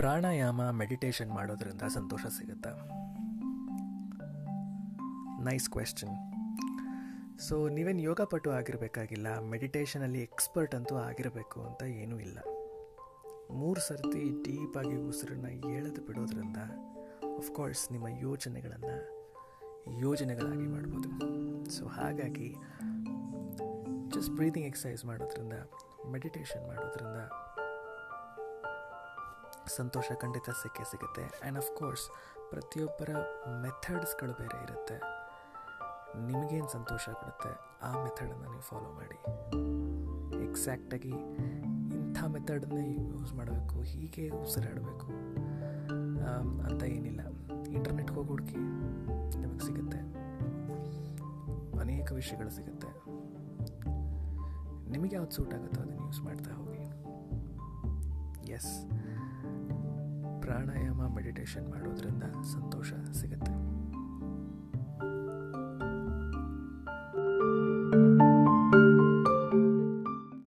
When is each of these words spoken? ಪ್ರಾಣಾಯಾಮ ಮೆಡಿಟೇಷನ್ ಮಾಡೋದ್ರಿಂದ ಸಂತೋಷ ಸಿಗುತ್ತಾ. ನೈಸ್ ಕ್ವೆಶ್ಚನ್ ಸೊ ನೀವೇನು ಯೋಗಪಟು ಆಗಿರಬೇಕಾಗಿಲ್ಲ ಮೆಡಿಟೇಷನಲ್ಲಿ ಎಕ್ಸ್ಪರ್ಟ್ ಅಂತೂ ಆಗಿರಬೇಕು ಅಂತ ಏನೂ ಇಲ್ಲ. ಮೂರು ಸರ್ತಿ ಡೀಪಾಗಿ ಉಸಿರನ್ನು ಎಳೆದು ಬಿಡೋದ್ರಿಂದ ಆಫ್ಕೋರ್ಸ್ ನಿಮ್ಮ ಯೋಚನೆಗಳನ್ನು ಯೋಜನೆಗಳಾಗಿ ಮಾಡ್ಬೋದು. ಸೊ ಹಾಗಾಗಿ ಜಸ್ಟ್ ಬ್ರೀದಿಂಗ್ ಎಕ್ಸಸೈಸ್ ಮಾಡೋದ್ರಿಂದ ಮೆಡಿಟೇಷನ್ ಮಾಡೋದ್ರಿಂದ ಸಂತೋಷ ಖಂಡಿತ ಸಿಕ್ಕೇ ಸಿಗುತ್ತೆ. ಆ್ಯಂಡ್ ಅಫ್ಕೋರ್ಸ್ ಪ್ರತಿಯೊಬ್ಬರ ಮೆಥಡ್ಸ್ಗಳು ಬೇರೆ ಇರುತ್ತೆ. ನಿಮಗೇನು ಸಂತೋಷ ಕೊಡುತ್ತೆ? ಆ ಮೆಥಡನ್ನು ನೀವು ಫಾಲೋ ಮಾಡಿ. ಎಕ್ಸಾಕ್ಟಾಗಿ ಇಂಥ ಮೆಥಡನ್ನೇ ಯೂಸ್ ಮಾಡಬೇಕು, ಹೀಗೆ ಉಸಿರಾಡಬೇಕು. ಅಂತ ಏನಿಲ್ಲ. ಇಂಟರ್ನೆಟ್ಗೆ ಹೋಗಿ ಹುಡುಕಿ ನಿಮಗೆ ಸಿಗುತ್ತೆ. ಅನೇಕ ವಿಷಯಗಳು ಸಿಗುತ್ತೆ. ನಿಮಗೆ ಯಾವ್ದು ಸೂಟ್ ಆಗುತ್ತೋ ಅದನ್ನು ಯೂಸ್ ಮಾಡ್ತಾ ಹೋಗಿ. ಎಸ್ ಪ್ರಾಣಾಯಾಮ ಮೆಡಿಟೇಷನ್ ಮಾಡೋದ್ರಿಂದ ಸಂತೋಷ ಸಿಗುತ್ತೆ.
ಪ್ರಾಣಾಯಾಮ 0.00 0.70
ಮೆಡಿಟೇಷನ್ 0.70 1.30
ಮಾಡೋದ್ರಿಂದ 1.30 1.82
ಸಂತೋಷ 1.82 2.26
ಸಿಗುತ್ತಾ. 2.26 2.70
ನೈಸ್ 5.44 5.70
ಕ್ವೆಶ್ಚನ್ 5.70 6.14
ಸೊ 7.38 7.68
ನೀವೇನು 7.68 8.00
ಯೋಗಪಟು 8.00 8.50
ಆಗಿರಬೇಕಾಗಿಲ್ಲ 8.50 9.38
ಮೆಡಿಟೇಷನಲ್ಲಿ 9.38 10.22
ಎಕ್ಸ್ಪರ್ಟ್ 10.22 10.74
ಅಂತೂ 10.74 10.96
ಆಗಿರಬೇಕು 10.96 11.62
ಅಂತ 11.62 11.82
ಏನೂ 11.82 12.18
ಇಲ್ಲ. 12.18 12.38
ಮೂರು 13.50 13.80
ಸರ್ತಿ 13.80 14.42
ಡೀಪಾಗಿ 14.42 14.96
ಉಸಿರನ್ನು 14.96 15.50
ಎಳೆದು 15.50 16.02
ಬಿಡೋದ್ರಿಂದ 16.06 16.56
ಆಫ್ಕೋರ್ಸ್ 17.36 17.92
ನಿಮ್ಮ 17.92 18.08
ಯೋಚನೆಗಳನ್ನು 18.08 18.96
ಯೋಜನೆಗಳಾಗಿ 20.00 20.66
ಮಾಡ್ಬೋದು. 20.66 21.10
ಸೊ 21.70 21.86
ಹಾಗಾಗಿ 21.86 22.50
ಜಸ್ಟ್ 24.08 24.30
ಬ್ರೀದಿಂಗ್ 24.30 24.68
ಎಕ್ಸಸೈಸ್ 24.68 25.04
ಮಾಡೋದ್ರಿಂದ 25.04 25.52
ಮೆಡಿಟೇಷನ್ 26.10 26.66
ಮಾಡೋದ್ರಿಂದ 26.66 27.16
ಸಂತೋಷ 29.76 30.12
ಖಂಡಿತ 30.20 30.50
ಸಿಕ್ಕೇ 30.50 30.84
ಸಿಗುತ್ತೆ. 30.84 31.22
ಆ್ಯಂಡ್ 31.22 31.58
ಅಫ್ಕೋರ್ಸ್ 31.58 32.10
ಪ್ರತಿಯೊಬ್ಬರ 32.50 33.10
ಮೆಥಡ್ಸ್ಗಳು 33.62 34.32
ಬೇರೆ 34.32 34.62
ಇರುತ್ತೆ. 34.62 34.96
ನಿಮಗೇನು 36.26 36.68
ಸಂತೋಷ 36.68 37.08
ಕೊಡುತ್ತೆ? 37.08 37.52
ಆ 37.82 38.02
ಮೆಥಡನ್ನು 38.02 38.50
ನೀವು 38.50 38.60
ಫಾಲೋ 38.60 38.90
ಮಾಡಿ. 38.94 39.18
ಎಕ್ಸಾಕ್ಟಾಗಿ 40.44 41.08
ಇಂಥ 41.08 42.24
ಮೆಥಡನ್ನೇ 42.24 42.86
ಯೂಸ್ 43.08 43.34
ಮಾಡಬೇಕು, 43.34 43.82
ಹೀಗೆ 43.82 44.30
ಉಸಿರಾಡಬೇಕು. 44.30 45.06
ಅಂತ 46.68 46.82
ಏನಿಲ್ಲ. 46.82 47.20
ಇಂಟರ್ನೆಟ್ಗೆ 47.70 48.14
ಹೋಗಿ 48.14 48.28
ಹುಡುಕಿ 48.28 48.56
ನಿಮಗೆ 49.36 49.66
ಸಿಗುತ್ತೆ. 49.66 50.00
ಅನೇಕ 51.80 52.12
ವಿಷಯಗಳು 52.12 52.50
ಸಿಗುತ್ತೆ. 52.50 52.88
ನಿಮಗೆ 54.90 55.16
ಯಾವ್ದು 55.16 55.30
ಸೂಟ್ 55.30 55.54
ಆಗುತ್ತೋ 55.54 55.80
ಅದನ್ನು 55.80 56.06
ಯೂಸ್ 56.06 56.20
ಮಾಡ್ತಾ 56.20 56.50
ಹೋಗಿ. 56.50 56.84
ಎಸ್ 58.52 58.74
ಪ್ರಾಣಾಯಾಮ 60.50 61.00
ಮೆಡಿಟೇಷನ್ 61.16 61.66
ಮಾಡೋದ್ರಿಂದ 61.72 62.24
ಸಂತೋಷ 62.54 62.92
ಸಿಗುತ್ತೆ. 63.20 63.52